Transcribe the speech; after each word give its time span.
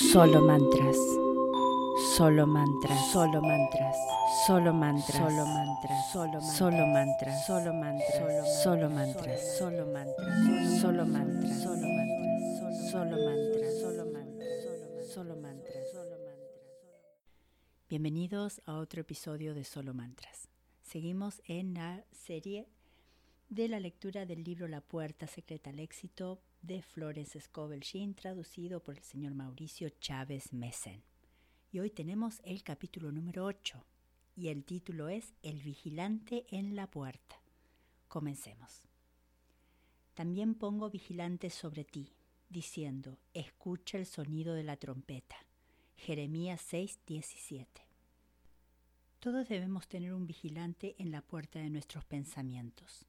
Solo 0.00 0.40
mantras. 0.40 0.96
Solo 2.16 2.46
mantras. 2.46 3.12
Solo 3.12 3.42
mantras. 3.42 3.96
Solo 4.46 4.72
mantras. 4.72 5.18
Solo 5.18 5.46
mantras. 5.46 6.10
Solo 6.10 6.40
solo 6.40 6.86
mantras. 6.86 7.46
Solo 7.46 7.74
mantras. 7.74 8.62
Solo 8.62 8.88
mantras. 8.88 9.58
Solo 9.58 9.84
mantras. 9.84 10.80
Solo 10.80 11.04
mantras. 11.04 11.60
Solo 11.60 11.86
mantras. 11.92 12.90
Solo 12.90 13.16
mantras. 13.26 13.78
Solo 13.78 14.06
mantras. 14.06 15.12
Solo 15.12 15.36
mantras. 15.36 15.92
Solo 15.92 16.16
mantras. 16.16 16.38
Bienvenidos 17.90 18.62
a 18.64 18.78
otro 18.78 19.02
episodio 19.02 19.52
de 19.52 19.64
Solo 19.64 19.92
Mantras. 19.92 20.48
Seguimos 20.80 21.42
en 21.44 21.74
la 21.74 22.04
serie 22.10 22.70
de 23.50 23.68
la 23.68 23.78
lectura 23.78 24.24
del 24.24 24.44
libro 24.44 24.66
La 24.66 24.80
puerta 24.80 25.26
secreta 25.26 25.68
al 25.68 25.78
éxito 25.78 26.40
de 26.62 26.82
Florence 26.82 27.40
Scovel 27.40 27.80
Sheen, 27.80 28.14
traducido 28.14 28.82
por 28.82 28.96
el 28.96 29.02
señor 29.02 29.34
Mauricio 29.34 29.88
Chávez 30.00 30.52
Messen. 30.52 31.02
Y 31.72 31.80
hoy 31.80 31.90
tenemos 31.90 32.40
el 32.44 32.62
capítulo 32.62 33.12
número 33.12 33.44
8 33.44 33.84
y 34.36 34.48
el 34.48 34.64
título 34.64 35.08
es 35.08 35.34
El 35.42 35.62
vigilante 35.62 36.46
en 36.48 36.76
la 36.76 36.86
puerta. 36.90 37.40
Comencemos. 38.08 38.82
También 40.14 40.54
pongo 40.54 40.90
vigilante 40.90 41.50
sobre 41.50 41.84
ti, 41.84 42.12
diciendo, 42.48 43.18
escucha 43.32 43.98
el 43.98 44.06
sonido 44.06 44.54
de 44.54 44.64
la 44.64 44.76
trompeta. 44.76 45.36
Jeremías 45.96 46.60
6:17. 46.72 47.66
Todos 49.20 49.48
debemos 49.48 49.86
tener 49.86 50.14
un 50.14 50.26
vigilante 50.26 50.96
en 50.98 51.10
la 51.10 51.20
puerta 51.20 51.58
de 51.58 51.70
nuestros 51.70 52.04
pensamientos. 52.06 53.06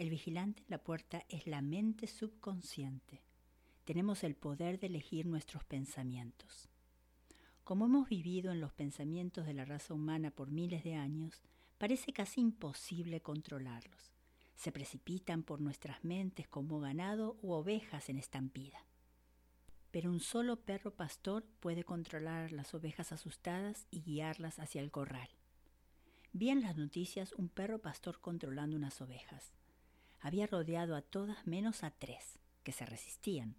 El 0.00 0.08
vigilante 0.08 0.62
en 0.62 0.70
la 0.70 0.82
puerta 0.82 1.26
es 1.28 1.46
la 1.46 1.60
mente 1.60 2.06
subconsciente. 2.06 3.20
Tenemos 3.84 4.24
el 4.24 4.34
poder 4.34 4.80
de 4.80 4.86
elegir 4.86 5.26
nuestros 5.26 5.62
pensamientos. 5.62 6.70
Como 7.64 7.84
hemos 7.84 8.08
vivido 8.08 8.50
en 8.50 8.62
los 8.62 8.72
pensamientos 8.72 9.44
de 9.44 9.52
la 9.52 9.66
raza 9.66 9.92
humana 9.92 10.30
por 10.30 10.50
miles 10.50 10.84
de 10.84 10.94
años, 10.94 11.42
parece 11.76 12.14
casi 12.14 12.40
imposible 12.40 13.20
controlarlos. 13.20 14.14
Se 14.56 14.72
precipitan 14.72 15.42
por 15.42 15.60
nuestras 15.60 16.02
mentes 16.02 16.48
como 16.48 16.80
ganado 16.80 17.36
u 17.42 17.52
ovejas 17.52 18.08
en 18.08 18.16
estampida. 18.16 18.86
Pero 19.90 20.10
un 20.10 20.20
solo 20.20 20.56
perro 20.56 20.94
pastor 20.94 21.44
puede 21.60 21.84
controlar 21.84 22.52
las 22.52 22.72
ovejas 22.72 23.12
asustadas 23.12 23.86
y 23.90 24.00
guiarlas 24.00 24.60
hacia 24.60 24.80
el 24.80 24.90
corral. 24.90 25.28
Vi 26.32 26.48
en 26.48 26.62
las 26.62 26.78
noticias 26.78 27.34
un 27.34 27.50
perro 27.50 27.80
pastor 27.82 28.18
controlando 28.22 28.78
unas 28.78 28.98
ovejas 29.02 29.52
había 30.20 30.46
rodeado 30.46 30.94
a 30.94 31.02
todas 31.02 31.46
menos 31.46 31.82
a 31.82 31.90
tres, 31.90 32.38
que 32.62 32.72
se 32.72 32.86
resistían. 32.86 33.56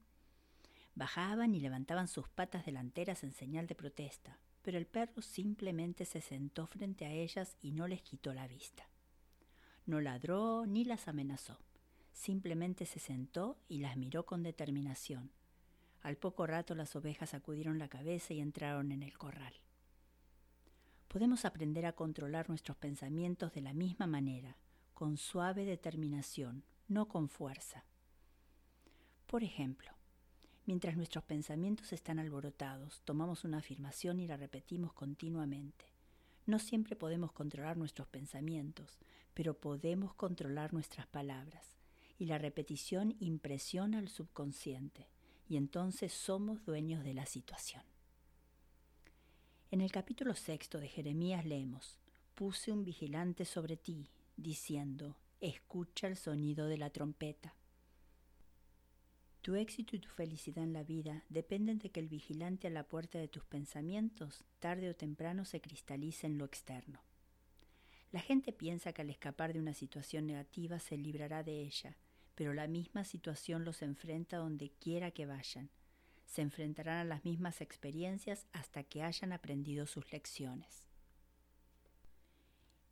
Bajaban 0.95 1.56
y 1.56 1.59
levantaban 1.59 2.08
sus 2.08 2.30
patas 2.30 2.66
delanteras 2.66 3.23
en 3.23 3.31
señal 3.31 3.67
de 3.67 3.76
protesta, 3.76 4.40
pero 4.62 4.78
el 4.78 4.86
perro 4.86 5.22
simplemente 5.22 6.06
se 6.06 6.22
sentó 6.22 6.67
frente 6.67 7.06
a 7.06 7.12
ellas 7.12 7.58
y 7.62 7.72
no 7.72 7.88
les 7.88 8.02
quitó 8.02 8.34
la 8.34 8.48
vista. 8.48 8.88
No 9.86 10.00
ladró 10.00 10.66
ni 10.67 10.86
las 10.86 11.08
amenazó, 11.08 11.59
simplemente 12.14 12.86
se 12.86 13.00
sentó 13.00 13.58
y 13.67 13.80
las 13.80 13.98
miró 13.98 14.26
con 14.26 14.44
determinación. 14.44 15.32
Al 16.02 16.17
poco 16.17 16.45
rato 16.45 16.76
las 16.76 16.95
ovejas 16.95 17.32
sacudieron 17.32 17.80
la 17.80 17.88
cabeza 17.88 18.34
y 18.34 18.39
entraron 18.39 18.92
en 18.92 19.04
el 19.04 19.17
corral. 19.17 19.54
Podemos 21.08 21.45
aprender 21.45 21.86
a 21.86 21.94
controlar 21.94 22.50
nuestros 22.50 22.78
pensamientos 22.78 23.54
de 23.54 23.62
la 23.62 23.73
misma 23.73 24.08
manera, 24.08 24.56
con 25.02 25.18
suave 25.18 25.66
determinación, 25.66 26.64
no 26.88 27.08
con 27.08 27.28
fuerza. 27.28 27.84
Por 29.26 29.44
ejemplo, 29.44 29.90
mientras 30.68 30.96
nuestros 30.96 31.24
pensamientos 31.24 31.92
están 31.92 32.20
alborotados, 32.20 33.02
tomamos 33.04 33.44
una 33.44 33.58
afirmación 33.58 34.20
y 34.20 34.28
la 34.28 34.38
repetimos 34.38 34.94
continuamente. 34.94 35.86
No 36.46 36.60
siempre 36.60 36.96
podemos 36.96 37.32
controlar 37.32 37.78
nuestros 37.78 38.08
pensamientos, 38.10 39.00
pero 39.34 39.56
podemos 39.56 40.14
controlar 40.14 40.72
nuestras 40.72 41.08
palabras, 41.08 41.80
y 42.20 42.26
la 42.26 42.38
repetición 42.38 43.16
impresiona 43.20 43.98
al 43.98 44.08
subconsciente, 44.08 45.08
y 45.50 45.58
entonces 45.58 46.14
somos 46.14 46.64
dueños 46.64 47.04
de 47.04 47.16
la 47.16 47.26
situación. 47.26 47.82
En 49.72 49.82
el 49.82 49.92
capítulo 49.92 50.36
sexto 50.36 50.80
de 50.80 50.90
Jeremías 50.90 51.44
leemos, 51.44 51.98
Puse 52.36 52.72
un 52.72 52.84
vigilante 52.84 53.45
sobre 53.45 53.78
ti, 53.78 54.08
diciendo, 54.42 55.18
escucha 55.40 56.08
el 56.08 56.18
sonido 56.18 56.68
de 56.68 56.78
la 56.78 56.90
trompeta. 56.90 57.56
Tu 59.42 59.56
éxito 59.56 59.96
y 59.96 60.00
tu 60.00 60.10
felicidad 60.10 60.64
en 60.64 60.74
la 60.74 60.84
vida 60.84 61.24
dependen 61.30 61.80
de 61.80 61.90
que 61.90 62.00
el 62.00 62.08
vigilante 62.08 62.68
a 62.68 62.70
la 62.70 62.88
puerta 62.88 63.18
de 63.18 63.28
tus 63.28 63.44
pensamientos 63.44 64.44
tarde 64.60 64.90
o 64.90 64.96
temprano 64.96 65.46
se 65.46 65.62
cristalice 65.62 66.28
en 66.28 66.38
lo 66.38 66.46
externo. 66.46 67.02
La 68.12 68.20
gente 68.20 68.52
piensa 68.54 68.94
que 68.94 69.02
al 69.02 69.10
escapar 69.10 69.54
de 69.54 69.60
una 69.60 69.74
situación 69.74 70.28
negativa 70.28 70.78
se 70.80 70.98
librará 70.98 71.42
de 71.44 71.62
ella, 71.62 71.98
pero 72.36 72.54
la 72.54 72.68
misma 72.68 73.04
situación 73.04 73.66
los 73.66 73.82
enfrenta 73.82 74.38
donde 74.38 74.70
quiera 74.70 75.12
que 75.12 75.26
vayan. 75.26 75.72
Se 76.26 76.42
enfrentarán 76.42 76.98
a 76.98 77.04
las 77.06 77.26
mismas 77.26 77.62
experiencias 77.62 78.46
hasta 78.52 78.84
que 78.84 79.02
hayan 79.02 79.34
aprendido 79.34 79.88
sus 79.88 80.12
lecciones. 80.12 80.91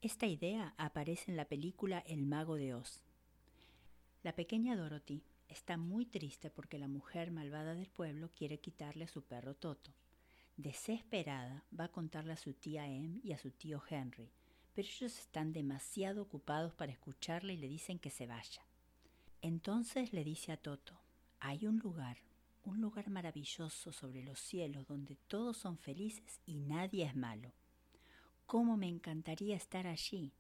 Esta 0.02 0.28
idea 0.28 0.74
aparece 0.78 1.30
en 1.30 1.36
la 1.36 1.44
película 1.44 2.00
El 2.08 2.26
mago 2.26 2.56
de 2.56 2.74
Oz. 2.74 3.04
La 4.24 4.34
pequeña 4.34 4.78
Dorothy 4.78 5.26
está 5.50 5.76
muy 5.76 6.06
triste 6.06 6.50
porque 6.50 6.80
la 6.80 6.88
mujer 6.88 7.32
malvada 7.32 7.74
del 7.74 7.90
pueblo 7.90 8.30
quiere 8.32 8.62
quitarle 8.62 9.04
a 9.04 9.10
su 9.10 9.24
perro 9.24 9.56
Toto. 9.56 9.92
Desesperada, 10.56 11.66
va 11.78 11.86
a 11.86 11.92
contarle 11.92 12.32
a 12.32 12.38
su 12.38 12.54
tía 12.54 12.88
Em 12.88 13.20
y 13.26 13.34
a 13.34 13.38
su 13.38 13.52
tío 13.52 13.84
Henry, 13.90 14.30
pero 14.74 14.88
ellos 14.88 15.20
están 15.20 15.52
demasiado 15.52 16.22
ocupados 16.22 16.74
para 16.74 16.94
escucharle 16.94 17.56
y 17.56 17.58
le 17.58 17.68
dicen 17.68 18.00
que 18.00 18.10
se 18.10 18.26
vaya. 18.26 18.62
Entonces 19.42 20.14
le 20.14 20.24
dice 20.24 20.54
a 20.54 20.58
Toto, 20.58 20.98
hay 21.42 21.68
un 21.68 21.78
lugar, 21.80 22.20
un 22.64 22.80
lugar 22.80 23.10
maravilloso 23.10 23.92
sobre 23.92 24.24
los 24.24 24.40
cielos 24.40 24.88
donde 24.88 25.18
todos 25.28 25.58
son 25.58 25.78
felices 25.78 26.40
y 26.46 26.56
nadie 26.56 27.04
es 27.04 27.18
malo. 27.18 27.52
¿Cómo 28.50 28.78
me 28.78 28.88
encantaría 28.88 29.56
estar 29.56 29.86
allí? 29.86 30.34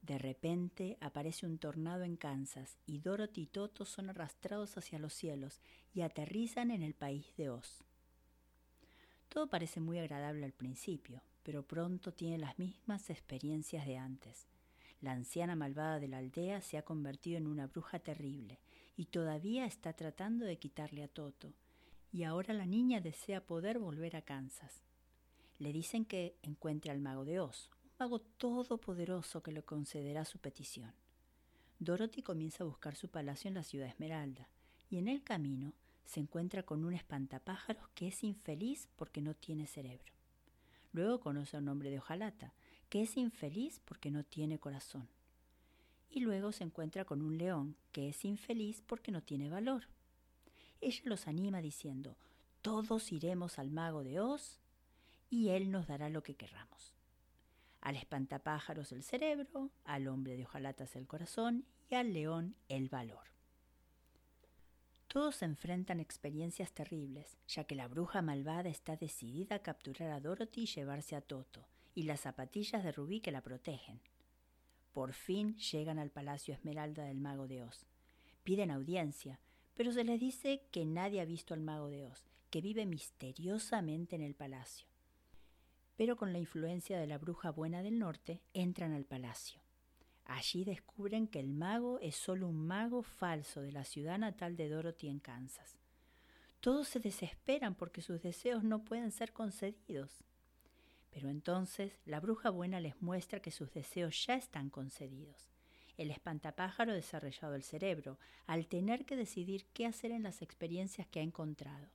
De 0.00 0.16
repente 0.16 0.96
aparece 1.02 1.44
un 1.44 1.58
tornado 1.58 2.04
en 2.04 2.16
Kansas 2.16 2.78
y 2.86 3.00
Dorothy 3.00 3.42
y 3.42 3.46
Toto 3.48 3.84
son 3.84 4.08
arrastrados 4.08 4.78
hacia 4.78 4.98
los 4.98 5.12
cielos 5.12 5.60
y 5.92 6.00
aterrizan 6.00 6.70
en 6.70 6.82
el 6.82 6.94
país 6.94 7.26
de 7.36 7.50
Oz. 7.50 7.84
Todo 9.28 9.46
parece 9.50 9.78
muy 9.78 9.98
agradable 9.98 10.46
al 10.46 10.54
principio, 10.54 11.20
pero 11.42 11.62
pronto 11.62 12.14
tiene 12.14 12.38
las 12.38 12.58
mismas 12.58 13.10
experiencias 13.10 13.84
de 13.84 13.98
antes. 13.98 14.46
La 15.02 15.12
anciana 15.12 15.54
malvada 15.54 16.00
de 16.00 16.08
la 16.08 16.16
aldea 16.16 16.62
se 16.62 16.78
ha 16.78 16.82
convertido 16.82 17.36
en 17.36 17.46
una 17.46 17.66
bruja 17.66 17.98
terrible 17.98 18.58
y 18.96 19.04
todavía 19.04 19.66
está 19.66 19.92
tratando 19.92 20.46
de 20.46 20.56
quitarle 20.56 21.02
a 21.02 21.08
Toto. 21.08 21.52
Y 22.10 22.22
ahora 22.22 22.54
la 22.54 22.64
niña 22.64 23.02
desea 23.02 23.44
poder 23.44 23.78
volver 23.78 24.16
a 24.16 24.22
Kansas. 24.22 24.82
Le 25.62 25.72
dicen 25.72 26.04
que 26.04 26.34
encuentre 26.42 26.90
al 26.90 26.98
mago 26.98 27.24
de 27.24 27.38
Oz, 27.38 27.70
un 27.84 27.90
mago 28.00 28.18
todopoderoso 28.18 29.44
que 29.44 29.52
le 29.52 29.62
concederá 29.62 30.24
su 30.24 30.40
petición. 30.40 30.92
Dorothy 31.78 32.20
comienza 32.20 32.64
a 32.64 32.66
buscar 32.66 32.96
su 32.96 33.08
palacio 33.08 33.46
en 33.46 33.54
la 33.54 33.62
ciudad 33.62 33.86
Esmeralda, 33.86 34.48
y 34.90 34.98
en 34.98 35.06
el 35.06 35.22
camino 35.22 35.72
se 36.04 36.18
encuentra 36.18 36.64
con 36.64 36.84
un 36.84 36.94
espantapájaros 36.94 37.88
que 37.94 38.08
es 38.08 38.24
infeliz 38.24 38.88
porque 38.96 39.22
no 39.22 39.34
tiene 39.34 39.68
cerebro. 39.68 40.12
Luego 40.90 41.20
conoce 41.20 41.56
a 41.56 41.60
un 41.60 41.68
hombre 41.68 41.90
de 41.90 41.98
hojalata, 42.00 42.54
que 42.88 43.02
es 43.02 43.16
infeliz 43.16 43.80
porque 43.84 44.10
no 44.10 44.24
tiene 44.24 44.58
corazón. 44.58 45.06
Y 46.10 46.18
luego 46.18 46.50
se 46.50 46.64
encuentra 46.64 47.04
con 47.04 47.22
un 47.22 47.38
león, 47.38 47.76
que 47.92 48.08
es 48.08 48.24
infeliz 48.24 48.82
porque 48.84 49.12
no 49.12 49.22
tiene 49.22 49.48
valor. 49.48 49.84
Ella 50.80 51.02
los 51.04 51.28
anima 51.28 51.62
diciendo, 51.62 52.16
todos 52.62 53.12
iremos 53.12 53.60
al 53.60 53.70
mago 53.70 54.02
de 54.02 54.18
Oz 54.18 54.58
y 55.32 55.48
Él 55.48 55.70
nos 55.70 55.86
dará 55.86 56.10
lo 56.10 56.22
que 56.22 56.34
querramos. 56.34 56.92
Al 57.80 57.96
espantapájaros 57.96 58.92
el 58.92 59.02
cerebro, 59.02 59.70
al 59.82 60.06
hombre 60.06 60.36
de 60.36 60.44
hojalatas 60.44 60.94
el 60.94 61.06
corazón 61.06 61.64
y 61.88 61.94
al 61.94 62.12
león 62.12 62.54
el 62.68 62.90
valor. 62.90 63.24
Todos 65.08 65.40
enfrentan 65.40 66.00
experiencias 66.00 66.72
terribles, 66.72 67.38
ya 67.48 67.64
que 67.64 67.74
la 67.74 67.88
bruja 67.88 68.20
malvada 68.20 68.68
está 68.68 68.96
decidida 68.96 69.56
a 69.56 69.62
capturar 69.62 70.10
a 70.10 70.20
Dorothy 70.20 70.64
y 70.64 70.66
llevarse 70.66 71.16
a 71.16 71.22
Toto, 71.22 71.66
y 71.94 72.02
las 72.02 72.20
zapatillas 72.20 72.84
de 72.84 72.92
Rubí 72.92 73.20
que 73.20 73.32
la 73.32 73.40
protegen. 73.40 74.02
Por 74.92 75.14
fin 75.14 75.56
llegan 75.56 75.98
al 75.98 76.10
Palacio 76.10 76.52
Esmeralda 76.52 77.04
del 77.04 77.20
Mago 77.20 77.48
de 77.48 77.62
Oz. 77.62 77.86
Piden 78.44 78.70
audiencia, 78.70 79.40
pero 79.76 79.92
se 79.92 80.04
les 80.04 80.20
dice 80.20 80.66
que 80.70 80.84
nadie 80.84 81.22
ha 81.22 81.24
visto 81.24 81.54
al 81.54 81.60
Mago 81.60 81.88
de 81.88 82.04
Oz, 82.04 82.22
que 82.50 82.60
vive 82.60 82.84
misteriosamente 82.84 84.14
en 84.16 84.22
el 84.22 84.34
palacio 84.34 84.91
pero 85.96 86.16
con 86.16 86.32
la 86.32 86.38
influencia 86.38 86.98
de 86.98 87.06
la 87.06 87.18
bruja 87.18 87.50
buena 87.50 87.82
del 87.82 87.98
norte 87.98 88.40
entran 88.54 88.92
al 88.92 89.04
palacio. 89.04 89.60
Allí 90.24 90.64
descubren 90.64 91.26
que 91.26 91.40
el 91.40 91.48
mago 91.48 91.98
es 92.00 92.16
solo 92.16 92.48
un 92.48 92.66
mago 92.66 93.02
falso 93.02 93.60
de 93.60 93.72
la 93.72 93.84
ciudad 93.84 94.18
natal 94.18 94.56
de 94.56 94.68
Dorothy 94.68 95.08
en 95.08 95.18
Kansas. 95.18 95.78
Todos 96.60 96.88
se 96.88 97.00
desesperan 97.00 97.74
porque 97.74 98.02
sus 98.02 98.22
deseos 98.22 98.62
no 98.62 98.84
pueden 98.84 99.10
ser 99.10 99.32
concedidos. 99.32 100.24
Pero 101.10 101.28
entonces 101.28 101.98
la 102.06 102.20
bruja 102.20 102.50
buena 102.50 102.80
les 102.80 103.02
muestra 103.02 103.40
que 103.40 103.50
sus 103.50 103.72
deseos 103.72 104.24
ya 104.26 104.34
están 104.34 104.70
concedidos. 104.70 105.50
El 105.98 106.10
espantapájaro 106.10 106.92
ha 106.92 106.94
desarrollado 106.94 107.54
el 107.54 107.62
cerebro 107.62 108.18
al 108.46 108.66
tener 108.66 109.04
que 109.04 109.16
decidir 109.16 109.66
qué 109.74 109.86
hacer 109.86 110.10
en 110.10 110.22
las 110.22 110.40
experiencias 110.40 111.06
que 111.06 111.20
ha 111.20 111.22
encontrado. 111.22 111.90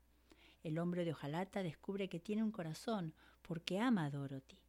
El 0.68 0.80
hombre 0.80 1.06
de 1.06 1.14
hojalata 1.14 1.64
descubre 1.64 2.10
que 2.10 2.20
tiene 2.20 2.44
un 2.44 2.52
corazón 2.52 3.14
porque 3.42 3.80
ama 3.80 4.04
a 4.04 4.10
Dorothy. 4.10 4.60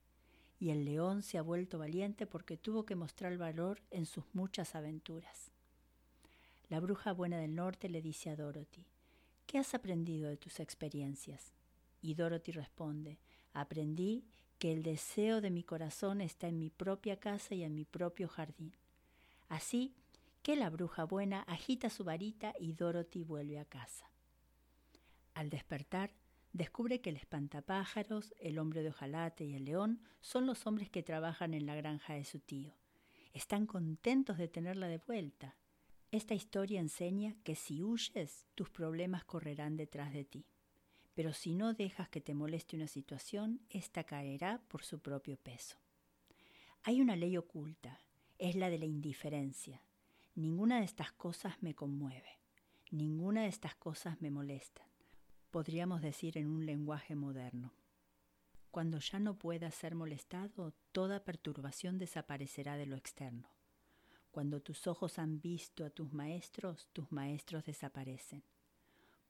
Y 0.61 0.71
el 0.71 0.85
león 0.85 1.25
se 1.25 1.39
ha 1.39 1.43
vuelto 1.43 1.77
valiente 1.77 2.25
porque 2.25 2.57
tuvo 2.57 2.85
que 2.85 2.95
mostrar 2.95 3.37
valor 3.37 3.83
en 3.91 4.07
sus 4.07 4.23
muchas 4.33 4.77
aventuras. 4.77 5.51
La 6.69 6.79
bruja 6.79 7.11
buena 7.11 7.39
del 7.39 7.57
norte 7.57 7.89
le 7.89 8.01
dice 8.01 8.31
a 8.31 8.37
Dorothy, 8.37 8.87
¿qué 9.49 9.59
has 9.59 9.75
aprendido 9.75 10.29
de 10.29 10.37
tus 10.37 10.61
experiencias? 10.61 11.53
Y 12.01 12.15
Dorothy 12.15 12.53
responde, 12.53 13.19
aprendí 13.53 14.25
que 14.61 14.71
el 14.71 14.85
deseo 14.85 15.41
de 15.41 15.51
mi 15.51 15.65
corazón 15.65 16.21
está 16.21 16.47
en 16.47 16.61
mi 16.61 16.71
propia 16.71 17.19
casa 17.19 17.57
y 17.57 17.65
en 17.65 17.75
mi 17.75 17.85
propio 17.85 18.29
jardín. 18.29 18.73
Así 19.49 19.97
que 20.45 20.55
la 20.55 20.71
bruja 20.71 21.03
buena 21.03 21.43
agita 21.43 21.91
su 21.91 22.05
varita 22.05 22.55
y 22.61 22.73
Dorothy 22.75 23.25
vuelve 23.25 23.59
a 23.59 23.65
casa. 23.65 24.09
Al 25.39 25.51
despertar, 25.51 26.11
descubre 26.53 27.01
que 27.01 27.11
el 27.11 27.17
espantapájaros, 27.17 28.35
el 28.41 28.59
hombre 28.59 28.83
de 28.83 28.89
hojalate 28.89 29.45
y 29.45 29.55
el 29.55 29.67
león 29.67 30.03
son 30.21 30.47
los 30.47 30.67
hombres 30.67 30.91
que 30.91 31.05
trabajan 31.05 31.55
en 31.55 31.65
la 31.65 31.77
granja 31.77 32.15
de 32.15 32.25
su 32.25 32.41
tío. 32.41 32.75
Están 33.33 33.67
contentos 33.67 34.37
de 34.37 34.49
tenerla 34.49 34.89
de 34.89 34.99
vuelta. 34.99 35.55
Esta 36.11 36.35
historia 36.35 36.81
enseña 36.81 37.37
que 37.45 37.55
si 37.55 37.85
huyes, 37.85 38.49
tus 38.57 38.69
problemas 38.69 39.25
correrán 39.25 39.77
detrás 39.77 40.13
de 40.13 40.25
ti. 40.25 40.45
Pero 41.15 41.33
si 41.33 41.55
no 41.55 41.73
dejas 41.73 42.09
que 42.09 42.21
te 42.21 42.35
moleste 42.35 42.75
una 42.75 42.89
situación, 42.89 43.61
ésta 43.71 44.03
caerá 44.03 44.61
por 44.67 44.83
su 44.83 44.99
propio 44.99 45.37
peso. 45.37 45.79
Hay 46.83 47.01
una 47.01 47.15
ley 47.15 47.37
oculta, 47.37 48.01
es 48.39 48.57
la 48.57 48.71
de 48.71 48.79
la 48.81 48.87
indiferencia. 48.87 49.85
Ninguna 50.35 50.81
de 50.81 50.87
estas 50.87 51.13
cosas 51.13 51.63
me 51.63 51.77
conmueve, 51.77 52.41
ninguna 52.91 53.43
de 53.43 53.49
estas 53.51 53.77
cosas 53.77 54.21
me 54.21 54.33
molesta 54.33 54.88
podríamos 55.59 56.03
decir 56.03 56.39
en 56.39 56.47
un 56.47 56.67
lenguaje 56.67 57.17
moderno. 57.17 57.73
Cuando 58.71 59.01
ya 59.01 59.19
no 59.19 59.37
puedas 59.37 59.75
ser 59.75 59.97
molestado, 59.97 60.73
toda 60.93 61.25
perturbación 61.25 61.99
desaparecerá 61.99 62.77
de 62.77 62.87
lo 62.87 62.95
externo. 62.95 63.49
Cuando 64.31 64.61
tus 64.61 64.87
ojos 64.87 65.19
han 65.19 65.41
visto 65.41 65.85
a 65.85 65.91
tus 65.91 66.13
maestros, 66.13 66.87
tus 66.93 67.11
maestros 67.11 67.65
desaparecen. 67.65 68.45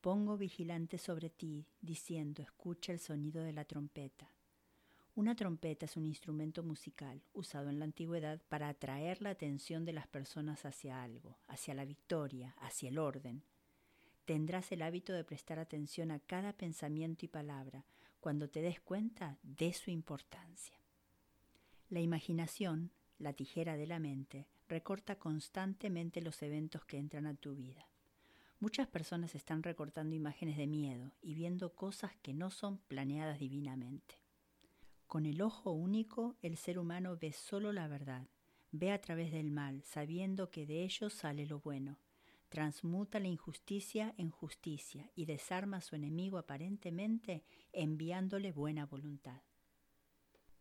Pongo 0.02 0.36
vigilante 0.36 0.98
sobre 0.98 1.30
ti, 1.30 1.66
diciendo, 1.80 2.42
escucha 2.42 2.92
el 2.92 2.98
sonido 2.98 3.42
de 3.42 3.54
la 3.54 3.64
trompeta. 3.64 4.30
Una 5.14 5.34
trompeta 5.34 5.86
es 5.86 5.96
un 5.96 6.04
instrumento 6.04 6.62
musical 6.62 7.22
usado 7.32 7.70
en 7.70 7.78
la 7.78 7.86
antigüedad 7.86 8.42
para 8.50 8.68
atraer 8.68 9.22
la 9.22 9.30
atención 9.30 9.86
de 9.86 9.94
las 9.94 10.08
personas 10.08 10.66
hacia 10.66 11.02
algo, 11.02 11.38
hacia 11.46 11.72
la 11.72 11.86
victoria, 11.86 12.54
hacia 12.58 12.90
el 12.90 12.98
orden, 12.98 13.42
tendrás 14.28 14.70
el 14.72 14.82
hábito 14.82 15.14
de 15.14 15.24
prestar 15.24 15.58
atención 15.58 16.10
a 16.10 16.18
cada 16.18 16.52
pensamiento 16.52 17.24
y 17.24 17.28
palabra 17.28 17.86
cuando 18.20 18.50
te 18.50 18.60
des 18.60 18.78
cuenta 18.78 19.38
de 19.42 19.72
su 19.72 19.90
importancia. 19.90 20.76
La 21.88 22.00
imaginación, 22.00 22.90
la 23.18 23.32
tijera 23.32 23.78
de 23.78 23.86
la 23.86 23.98
mente, 23.98 24.46
recorta 24.68 25.18
constantemente 25.18 26.20
los 26.20 26.42
eventos 26.42 26.84
que 26.84 26.98
entran 26.98 27.24
a 27.24 27.36
tu 27.36 27.54
vida. 27.54 27.88
Muchas 28.60 28.86
personas 28.86 29.34
están 29.34 29.62
recortando 29.62 30.14
imágenes 30.14 30.58
de 30.58 30.66
miedo 30.66 31.10
y 31.22 31.32
viendo 31.32 31.74
cosas 31.74 32.14
que 32.20 32.34
no 32.34 32.50
son 32.50 32.76
planeadas 32.76 33.38
divinamente. 33.38 34.16
Con 35.06 35.24
el 35.24 35.40
ojo 35.40 35.72
único, 35.72 36.36
el 36.42 36.58
ser 36.58 36.78
humano 36.78 37.16
ve 37.18 37.32
solo 37.32 37.72
la 37.72 37.88
verdad, 37.88 38.28
ve 38.72 38.92
a 38.92 39.00
través 39.00 39.32
del 39.32 39.50
mal, 39.50 39.82
sabiendo 39.84 40.50
que 40.50 40.66
de 40.66 40.82
ello 40.82 41.08
sale 41.08 41.46
lo 41.46 41.60
bueno, 41.60 41.96
transmuta 42.48 43.20
la 43.20 43.28
injusticia 43.28 44.14
en 44.16 44.30
justicia 44.30 45.10
y 45.14 45.26
desarma 45.26 45.78
a 45.78 45.80
su 45.82 45.96
enemigo 45.96 46.38
aparentemente 46.38 47.44
enviándole 47.72 48.52
buena 48.52 48.86
voluntad. 48.86 49.42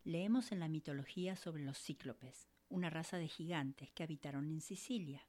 Leemos 0.03 0.51
en 0.51 0.59
la 0.59 0.67
mitología 0.67 1.35
sobre 1.35 1.63
los 1.63 1.77
cíclopes, 1.77 2.47
una 2.69 2.89
raza 2.89 3.17
de 3.17 3.27
gigantes 3.27 3.91
que 3.91 4.03
habitaron 4.03 4.49
en 4.49 4.61
Sicilia. 4.61 5.27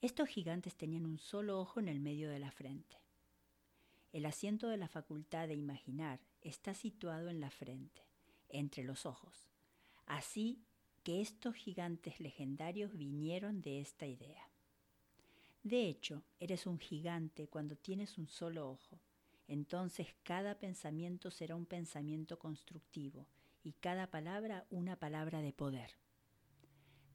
Estos 0.00 0.28
gigantes 0.28 0.76
tenían 0.76 1.06
un 1.06 1.18
solo 1.18 1.60
ojo 1.60 1.80
en 1.80 1.88
el 1.88 2.00
medio 2.00 2.30
de 2.30 2.38
la 2.38 2.50
frente. 2.50 2.98
El 4.12 4.26
asiento 4.26 4.68
de 4.68 4.76
la 4.76 4.88
facultad 4.88 5.48
de 5.48 5.54
imaginar 5.54 6.20
está 6.40 6.74
situado 6.74 7.28
en 7.28 7.40
la 7.40 7.50
frente, 7.50 8.06
entre 8.48 8.84
los 8.84 9.06
ojos. 9.06 9.48
Así 10.06 10.64
que 11.02 11.20
estos 11.20 11.54
gigantes 11.54 12.20
legendarios 12.20 12.96
vinieron 12.96 13.60
de 13.60 13.80
esta 13.80 14.06
idea. 14.06 14.47
De 15.68 15.86
hecho, 15.86 16.22
eres 16.40 16.66
un 16.66 16.78
gigante 16.78 17.46
cuando 17.46 17.76
tienes 17.76 18.16
un 18.16 18.26
solo 18.26 18.70
ojo. 18.70 18.98
Entonces 19.46 20.06
cada 20.22 20.58
pensamiento 20.58 21.30
será 21.30 21.56
un 21.56 21.66
pensamiento 21.66 22.38
constructivo 22.38 23.26
y 23.62 23.72
cada 23.72 24.06
palabra 24.06 24.64
una 24.70 24.96
palabra 24.96 25.42
de 25.42 25.52
poder. 25.52 25.90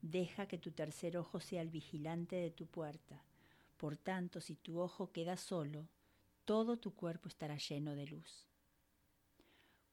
Deja 0.02 0.46
que 0.46 0.56
tu 0.56 0.70
tercer 0.70 1.16
ojo 1.16 1.40
sea 1.40 1.62
el 1.62 1.70
vigilante 1.70 2.36
de 2.36 2.52
tu 2.52 2.68
puerta. 2.68 3.24
Por 3.76 3.96
tanto, 3.96 4.40
si 4.40 4.54
tu 4.54 4.78
ojo 4.78 5.10
queda 5.10 5.36
solo, 5.36 5.88
todo 6.44 6.76
tu 6.76 6.94
cuerpo 6.94 7.26
estará 7.26 7.56
lleno 7.56 7.96
de 7.96 8.06
luz. 8.06 8.46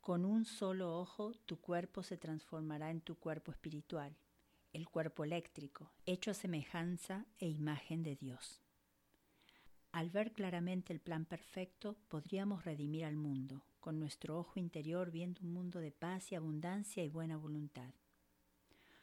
Con 0.02 0.24
un 0.24 0.46
solo 0.46 1.00
ojo, 1.00 1.32
tu 1.48 1.60
cuerpo 1.60 2.04
se 2.04 2.16
transformará 2.16 2.92
en 2.92 3.02
tu 3.02 3.16
cuerpo 3.16 3.52
espiritual 3.52 4.16
el 4.74 4.88
cuerpo 4.88 5.24
eléctrico, 5.24 5.92
hecho 6.06 6.32
a 6.32 6.34
semejanza 6.34 7.26
e 7.40 7.48
imagen 7.48 8.04
de 8.04 8.16
Dios. 8.16 8.62
Al 9.92 10.10
ver 10.10 10.32
claramente 10.32 10.94
el 10.94 11.02
plan 11.02 11.26
perfecto, 11.26 11.98
podríamos 12.08 12.64
redimir 12.64 13.04
al 13.04 13.18
mundo, 13.18 13.64
con 13.82 14.00
nuestro 14.00 14.40
ojo 14.40 14.60
interior 14.60 15.12
viendo 15.12 15.42
un 15.42 15.52
mundo 15.52 15.80
de 15.80 15.92
paz 15.92 16.32
y 16.32 16.36
abundancia 16.36 17.04
y 17.04 17.10
buena 17.10 17.36
voluntad. 17.36 17.94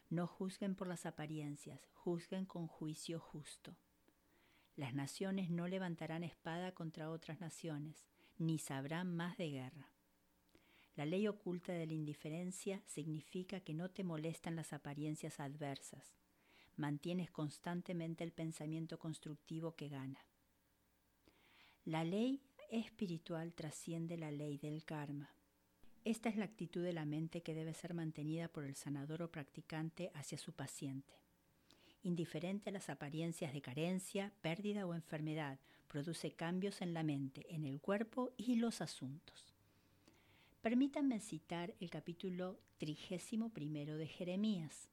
No 0.09 0.27
juzguen 0.27 0.75
por 0.75 0.89
las 0.89 1.05
apariencias, 1.05 1.87
juzguen 1.93 2.47
con 2.47 2.67
juicio 2.67 3.21
justo. 3.21 3.77
Las 4.77 4.95
naciones 4.95 5.51
no 5.51 5.69
levantarán 5.69 6.25
espada 6.25 6.73
contra 6.73 7.11
otras 7.11 7.41
naciones, 7.41 8.07
ni 8.39 8.59
sabrán 8.59 9.15
más 9.15 9.37
de 9.37 9.51
guerra. 9.51 9.91
La 10.99 11.07
ley 11.07 11.29
oculta 11.29 11.73
de 11.73 11.87
la 11.87 11.93
indiferencia 11.93 12.83
significa 12.85 13.61
que 13.61 13.73
no 13.73 13.89
te 13.89 14.03
molestan 14.03 14.57
las 14.57 14.73
apariencias 14.73 15.39
adversas. 15.39 16.17
Mantienes 16.75 17.31
constantemente 17.31 18.25
el 18.25 18.33
pensamiento 18.33 18.99
constructivo 18.99 19.77
que 19.77 19.89
gana. 19.89 20.19
La 21.85 22.03
ley 22.03 22.43
espiritual 22.69 23.55
trasciende 23.55 24.17
la 24.17 24.33
ley 24.33 24.59
del 24.59 24.85
karma. 24.85 25.31
Esta 26.05 26.31
es 26.31 26.37
la 26.37 26.47
actitud 26.47 26.83
de 26.83 26.93
la 26.93 27.05
mente 27.05 27.45
que 27.45 27.55
debe 27.55 27.75
ser 27.75 27.95
mantenida 27.95 28.49
por 28.49 28.65
el 28.65 28.75
sanador 28.75 29.23
o 29.23 29.31
practicante 29.31 30.11
hacia 30.15 30.37
su 30.37 30.53
paciente. 30.53 31.15
Indiferente 32.03 32.71
a 32.71 32.73
las 32.73 32.91
apariencias 32.91 33.53
de 33.53 33.63
carencia, 33.63 34.33
pérdida 34.41 34.85
o 34.85 34.95
enfermedad, 34.95 35.61
produce 35.87 36.33
cambios 36.33 36.83
en 36.83 36.93
la 36.93 37.05
mente, 37.05 37.47
en 37.55 37.67
el 37.67 37.81
cuerpo 37.81 38.33
y 38.37 38.57
los 38.57 38.81
asuntos. 38.81 39.58
Permítanme 40.61 41.21
citar 41.21 41.73
el 41.79 41.89
capítulo 41.89 42.59
trigésimo 42.79 43.51
primero 43.51 43.97
de 43.97 44.09
Jeremías. 44.09 44.91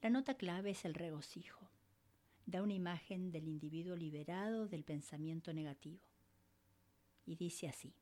La 0.00 0.08
nota 0.08 0.34
clave 0.34 0.70
es 0.70 0.84
el 0.84 0.94
regocijo. 0.94 1.68
Da 2.46 2.62
una 2.62 2.74
imagen 2.74 3.32
del 3.32 3.48
individuo 3.48 3.96
liberado 3.96 4.68
del 4.68 4.84
pensamiento 4.84 5.52
negativo. 5.52 5.98
Y 7.26 7.34
dice 7.34 7.66
así, 7.66 7.92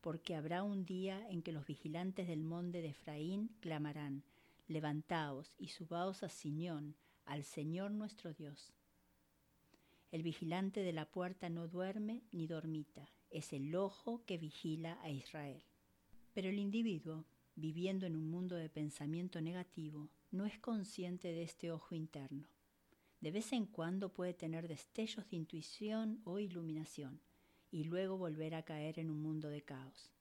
porque 0.00 0.36
habrá 0.36 0.62
un 0.62 0.84
día 0.84 1.28
en 1.28 1.42
que 1.42 1.50
los 1.50 1.66
vigilantes 1.66 2.28
del 2.28 2.44
monte 2.44 2.82
de 2.82 2.90
Efraín 2.90 3.48
clamarán, 3.58 4.22
levantaos 4.68 5.56
y 5.58 5.68
subaos 5.68 6.22
a 6.22 6.28
Siñón, 6.28 6.94
al 7.24 7.42
Señor 7.42 7.90
nuestro 7.90 8.32
Dios. 8.32 8.72
El 10.12 10.22
vigilante 10.22 10.82
de 10.84 10.92
la 10.92 11.10
puerta 11.10 11.48
no 11.48 11.66
duerme 11.66 12.22
ni 12.30 12.46
dormita, 12.46 13.10
es 13.30 13.52
el 13.52 13.74
ojo 13.74 14.24
que 14.24 14.38
vigila 14.38 14.96
a 15.02 15.10
Israel. 15.10 15.64
Pero 16.40 16.52
el 16.52 16.58
individuo, 16.58 17.26
viviendo 17.54 18.06
en 18.06 18.16
un 18.16 18.30
mundo 18.30 18.56
de 18.56 18.70
pensamiento 18.70 19.42
negativo, 19.42 20.08
no 20.30 20.46
es 20.46 20.58
consciente 20.58 21.34
de 21.34 21.42
este 21.42 21.70
ojo 21.70 21.94
interno. 21.94 22.48
De 23.20 23.30
vez 23.30 23.52
en 23.52 23.66
cuando 23.66 24.14
puede 24.14 24.32
tener 24.32 24.66
destellos 24.66 25.28
de 25.28 25.36
intuición 25.36 26.22
o 26.24 26.38
iluminación 26.38 27.20
y 27.70 27.84
luego 27.84 28.16
volver 28.16 28.54
a 28.54 28.62
caer 28.62 28.98
en 28.98 29.10
un 29.10 29.20
mundo 29.20 29.50
de 29.50 29.60
caos. 29.60 30.14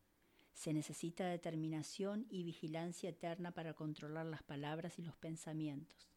Se 0.51 0.73
necesita 0.73 1.25
determinación 1.25 2.25
y 2.29 2.43
vigilancia 2.43 3.11
eterna 3.11 3.53
para 3.53 3.73
controlar 3.73 4.25
las 4.25 4.43
palabras 4.43 4.99
y 4.99 5.03
los 5.03 5.15
pensamientos. 5.15 6.11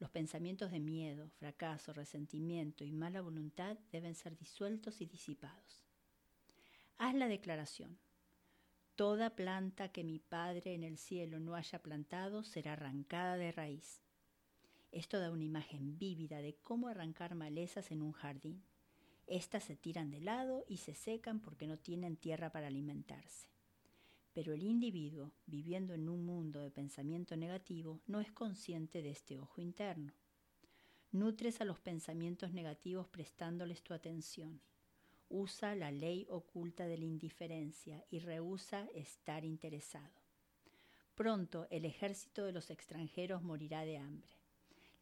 Los 0.00 0.10
pensamientos 0.10 0.72
de 0.72 0.80
miedo, 0.80 1.30
fracaso, 1.38 1.92
resentimiento 1.92 2.82
y 2.82 2.90
mala 2.90 3.20
voluntad 3.20 3.78
deben 3.92 4.16
ser 4.16 4.36
disueltos 4.36 5.00
y 5.00 5.06
disipados. 5.06 5.86
Haz 6.96 7.14
la 7.14 7.28
declaración. 7.28 8.00
Toda 8.98 9.36
planta 9.36 9.92
que 9.92 10.02
mi 10.02 10.18
Padre 10.18 10.74
en 10.74 10.82
el 10.82 10.98
cielo 10.98 11.38
no 11.38 11.54
haya 11.54 11.80
plantado 11.80 12.42
será 12.42 12.72
arrancada 12.72 13.36
de 13.36 13.52
raíz. 13.52 14.02
Esto 14.90 15.20
da 15.20 15.30
una 15.30 15.44
imagen 15.44 15.96
vívida 16.00 16.42
de 16.42 16.56
cómo 16.56 16.88
arrancar 16.88 17.36
malezas 17.36 17.92
en 17.92 18.02
un 18.02 18.10
jardín. 18.10 18.64
Estas 19.28 19.62
se 19.62 19.76
tiran 19.76 20.10
de 20.10 20.20
lado 20.20 20.64
y 20.66 20.78
se 20.78 20.96
secan 20.96 21.38
porque 21.38 21.68
no 21.68 21.78
tienen 21.78 22.16
tierra 22.16 22.50
para 22.50 22.66
alimentarse. 22.66 23.46
Pero 24.32 24.52
el 24.52 24.64
individuo, 24.64 25.30
viviendo 25.46 25.94
en 25.94 26.08
un 26.08 26.24
mundo 26.24 26.58
de 26.58 26.72
pensamiento 26.72 27.36
negativo, 27.36 28.00
no 28.08 28.18
es 28.20 28.32
consciente 28.32 29.00
de 29.00 29.10
este 29.10 29.38
ojo 29.38 29.60
interno. 29.60 30.12
Nutres 31.12 31.60
a 31.60 31.64
los 31.64 31.78
pensamientos 31.78 32.52
negativos 32.52 33.06
prestándoles 33.06 33.80
tu 33.80 33.94
atención. 33.94 34.60
Usa 35.28 35.74
la 35.74 35.90
ley 35.90 36.26
oculta 36.30 36.86
de 36.86 36.98
la 36.98 37.04
indiferencia 37.04 38.04
y 38.10 38.18
rehúsa 38.18 38.88
estar 38.94 39.44
interesado. 39.44 40.22
Pronto 41.14 41.66
el 41.70 41.84
ejército 41.84 42.44
de 42.44 42.52
los 42.52 42.70
extranjeros 42.70 43.42
morirá 43.42 43.84
de 43.84 43.98
hambre. 43.98 44.32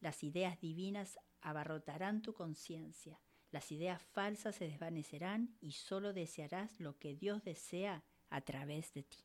Las 0.01 0.25
ideas 0.25 0.61
divinas 0.61 1.19
abarrotarán 1.41 2.23
tu 2.23 2.33
conciencia, 2.33 3.21
las 3.51 3.71
ideas 3.71 4.03
falsas 4.03 4.57
se 4.57 4.67
desvanecerán 4.67 5.57
y 5.61 5.73
solo 5.73 6.13
desearás 6.13 6.81
lo 6.81 6.99
que 6.99 7.15
Dios 7.15 7.43
desea 7.45 8.05
a 8.29 8.41
través 8.41 8.93
de 8.93 9.05
ti. 9.05 9.25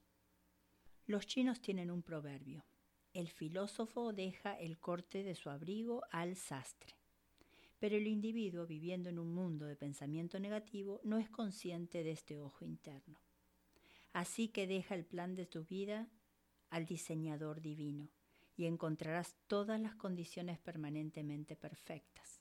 Los 1.05 1.25
chinos 1.25 1.59
tienen 1.59 1.91
un 1.91 2.03
proverbio. 2.03 2.65
El 3.13 3.29
filósofo 3.29 4.13
deja 4.13 4.57
el 4.57 4.79
corte 4.79 5.23
de 5.23 5.35
su 5.35 5.49
abrigo 5.49 6.03
al 6.11 6.37
sastre. 6.37 7.00
Pero 7.81 7.97
el 7.97 8.05
individuo 8.05 8.67
viviendo 8.67 9.09
en 9.09 9.17
un 9.17 9.33
mundo 9.33 9.65
de 9.65 9.75
pensamiento 9.75 10.39
negativo 10.39 11.01
no 11.03 11.17
es 11.17 11.31
consciente 11.31 12.03
de 12.03 12.11
este 12.11 12.37
ojo 12.37 12.63
interno. 12.63 13.19
Así 14.13 14.49
que 14.49 14.67
deja 14.67 14.93
el 14.93 15.03
plan 15.03 15.33
de 15.33 15.47
tu 15.47 15.65
vida 15.65 16.07
al 16.69 16.85
diseñador 16.85 17.59
divino 17.59 18.07
y 18.55 18.67
encontrarás 18.67 19.35
todas 19.47 19.81
las 19.81 19.95
condiciones 19.95 20.59
permanentemente 20.59 21.55
perfectas. 21.55 22.39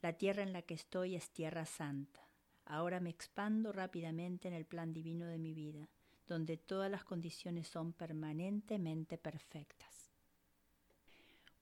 La 0.00 0.14
tierra 0.14 0.42
en 0.42 0.52
la 0.52 0.62
que 0.62 0.74
estoy 0.74 1.14
es 1.14 1.30
tierra 1.30 1.64
santa. 1.64 2.20
Ahora 2.64 2.98
me 2.98 3.10
expando 3.10 3.70
rápidamente 3.70 4.48
en 4.48 4.54
el 4.54 4.64
plan 4.64 4.92
divino 4.92 5.26
de 5.26 5.38
mi 5.38 5.54
vida 5.54 5.88
donde 6.26 6.56
todas 6.56 6.90
las 6.90 7.04
condiciones 7.04 7.68
son 7.68 7.92
permanentemente 7.92 9.18
perfectas. 9.18 10.10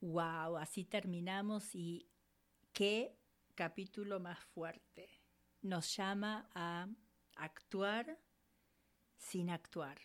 ¡Wow! 0.01 0.57
Así 0.57 0.85
terminamos 0.85 1.75
y 1.75 2.07
qué 2.73 3.17
capítulo 3.55 4.21
más 4.21 4.39
fuerte. 4.39 5.09
Nos 5.63 5.97
llama 5.97 6.49
a 6.55 6.89
actuar 7.37 8.19
sin 9.17 9.51
actuar. 9.51 9.99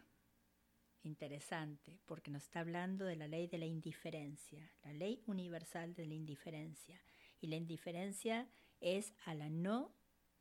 Interesante, 1.03 1.99
porque 2.05 2.31
nos 2.31 2.43
está 2.43 2.61
hablando 2.61 3.05
de 3.05 3.15
la 3.15 3.27
ley 3.27 3.47
de 3.47 3.59
la 3.59 3.65
indiferencia, 3.65 4.73
la 4.83 4.91
ley 4.93 5.21
universal 5.27 5.93
de 5.93 6.07
la 6.07 6.15
indiferencia. 6.15 6.99
Y 7.39 7.47
la 7.47 7.55
indiferencia 7.55 8.49
es 8.81 9.13
a 9.25 9.35
la 9.35 9.49
no 9.49 9.93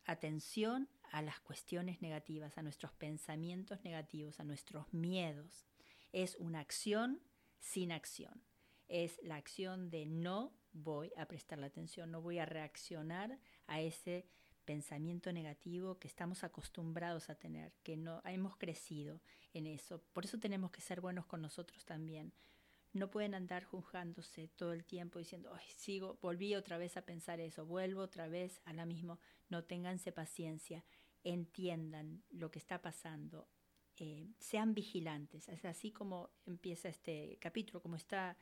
atención 0.06 0.88
a 1.12 1.22
las 1.22 1.40
cuestiones 1.40 2.02
negativas, 2.02 2.58
a 2.58 2.62
nuestros 2.62 2.92
pensamientos 2.92 3.84
negativos, 3.84 4.40
a 4.40 4.44
nuestros 4.44 4.92
miedos. 4.92 5.66
Es 6.12 6.36
una 6.36 6.60
acción 6.60 7.20
sin 7.60 7.92
acción. 7.92 8.42
Es 8.88 9.20
la 9.22 9.36
acción 9.36 9.90
de 9.90 10.06
no 10.06 10.52
voy 10.72 11.12
a 11.16 11.26
prestar 11.26 11.58
la 11.58 11.66
atención, 11.66 12.10
no 12.10 12.20
voy 12.20 12.38
a 12.38 12.46
reaccionar 12.46 13.38
a 13.66 13.80
ese 13.80 14.26
pensamiento 14.64 15.32
negativo 15.32 15.98
que 15.98 16.08
estamos 16.08 16.42
acostumbrados 16.42 17.30
a 17.30 17.34
tener, 17.34 17.72
que 17.82 17.96
no 17.96 18.22
hemos 18.24 18.56
crecido 18.56 19.20
en 19.52 19.66
eso. 19.66 20.02
Por 20.12 20.24
eso 20.24 20.38
tenemos 20.38 20.70
que 20.70 20.80
ser 20.80 21.00
buenos 21.00 21.26
con 21.26 21.42
nosotros 21.42 21.84
también. 21.84 22.32
No 22.92 23.10
pueden 23.10 23.34
andar 23.34 23.64
juzgándose 23.64 24.48
todo 24.48 24.72
el 24.72 24.84
tiempo 24.84 25.18
diciendo, 25.18 25.52
Ay, 25.54 25.66
sigo, 25.68 26.18
volví 26.22 26.54
otra 26.54 26.78
vez 26.78 26.96
a 26.96 27.04
pensar 27.04 27.40
eso, 27.40 27.66
vuelvo 27.66 28.02
otra 28.02 28.28
vez 28.28 28.60
a 28.64 28.72
la 28.72 28.86
misma. 28.86 29.18
No 29.48 29.64
ténganse 29.64 30.12
paciencia, 30.12 30.84
entiendan 31.24 32.22
lo 32.30 32.50
que 32.50 32.58
está 32.58 32.80
pasando, 32.80 33.48
eh, 33.96 34.28
sean 34.38 34.74
vigilantes. 34.74 35.48
Es 35.48 35.64
así 35.64 35.90
como 35.90 36.30
empieza 36.46 36.88
este 36.88 37.36
capítulo, 37.40 37.82
como 37.82 37.96
está 37.96 38.36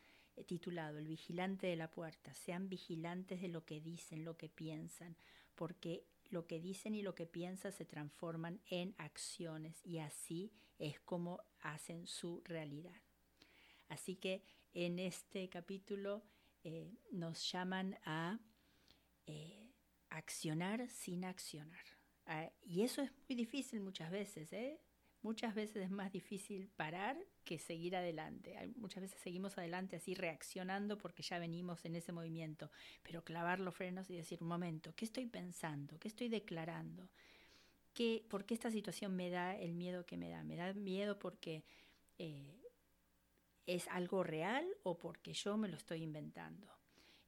titulado, 0.47 0.99
El 0.99 1.07
vigilante 1.07 1.67
de 1.67 1.77
la 1.77 1.91
puerta. 1.91 2.33
Sean 2.35 2.69
vigilantes 2.69 3.41
de 3.41 3.49
lo 3.49 3.65
que 3.65 3.81
dicen, 3.81 4.25
lo 4.25 4.37
que 4.37 4.49
piensan, 4.49 5.17
porque 5.55 6.07
lo 6.31 6.47
que 6.47 6.61
dicen 6.61 6.95
y 6.95 7.03
lo 7.03 7.15
que 7.15 7.27
piensan 7.27 7.73
se 7.73 7.85
transforman 7.85 8.61
en 8.67 8.95
acciones 8.99 9.85
y 9.85 9.99
así 9.99 10.53
es 10.79 10.99
como 11.01 11.43
hacen 11.61 12.07
su 12.07 12.43
realidad. 12.45 13.01
Así 13.89 14.17
que 14.17 14.43
en 14.73 14.99
este 14.99 15.49
capítulo 15.51 16.23
eh, 16.65 16.91
nos 17.11 17.51
llaman 17.53 17.99
a 18.05 18.41
eh, 19.27 19.71
accionar 20.09 20.89
sin 20.89 21.25
accionar. 21.25 21.85
Ah, 22.27 22.51
y 22.63 22.83
eso 22.83 23.03
es 23.03 23.11
muy 23.29 23.37
difícil 23.37 23.81
muchas 23.81 24.11
veces. 24.11 24.53
¿eh? 24.53 24.81
Muchas 25.23 25.55
veces 25.55 25.77
es 25.77 25.91
más 25.91 26.13
difícil 26.13 26.69
parar 26.77 27.17
que 27.45 27.59
seguir 27.59 27.97
adelante. 27.97 28.57
Muchas 28.77 29.03
veces 29.03 29.21
seguimos 29.21 29.57
adelante 29.57 29.97
así 29.97 30.15
reaccionando 30.15 30.99
porque 30.99 31.23
ya 31.23 31.39
venimos 31.39 31.85
en 31.85 31.97
ese 31.97 32.13
movimiento. 32.13 32.71
Pero 33.03 33.25
clavar 33.25 33.61
los 33.61 33.75
frenos 33.75 34.11
y 34.11 34.17
decir, 34.17 34.39
un 34.43 34.49
momento, 34.49 34.95
¿qué 34.97 35.05
estoy 35.05 35.27
pensando? 35.27 35.99
¿Qué 35.99 36.09
estoy 36.09 36.29
declarando? 36.29 37.09
¿Qué, 37.95 38.25
¿Por 38.29 38.45
qué 38.47 38.55
esta 38.55 38.71
situación 38.71 39.15
me 39.15 39.31
da 39.31 39.57
el 39.57 39.75
miedo 39.75 40.05
que 40.07 40.17
me 40.17 40.29
da? 40.29 40.43
Me 40.43 40.57
da 40.57 40.73
miedo 40.75 41.19
porque 41.19 41.65
¿Es 43.67 43.87
algo 43.89 44.25
real 44.25 44.67
o 44.83 44.99
porque 44.99 45.33
yo 45.35 45.57
me 45.57 45.69
lo 45.69 45.77
estoy 45.77 46.03
inventando? 46.03 46.69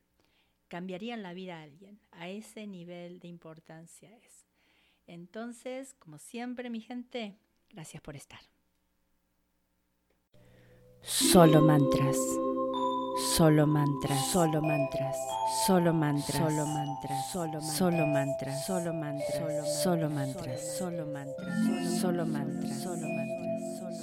cambiarían 0.67 1.23
la 1.23 1.33
vida 1.33 1.59
a 1.59 1.63
alguien. 1.63 1.99
A 2.11 2.29
ese 2.29 2.67
nivel 2.67 3.19
de 3.19 3.27
importancia 3.27 4.15
es. 4.17 4.45
Entonces, 5.07 5.93
como 5.93 6.17
siempre, 6.17 6.69
mi 6.69 6.81
gente, 6.81 7.37
gracias 7.69 8.01
por 8.01 8.15
estar. 8.15 8.39
Solo 11.01 11.61
mantras. 11.61 12.17
Solo 13.17 13.65
mantras, 13.65 14.27
solo 14.27 14.61
mantras, 14.61 15.15
solo 15.65 15.93
mantras, 15.93 16.37
solo 16.37 16.65
mantras, 16.65 17.31
solo 17.31 17.55
mantras, 17.55 18.65
solo 18.65 18.93
mantras, 18.93 19.43
solo 19.45 19.73
mantras, 19.73 19.83
solo 19.85 20.09
mantras, 20.09 20.77
solo 20.77 21.05
mantras, 21.07 21.61
solo 22.01 22.25
mantras, 22.25 22.81
solo 22.81 23.07
mantras, 23.07 23.61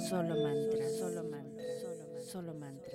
solo 0.09 0.33
mantras, 0.33 0.97
solo 0.97 1.23
mantras, 1.23 1.23
solo 1.23 1.23
mantras, 1.23 2.25
solo 2.31 2.53
mantras. 2.55 2.92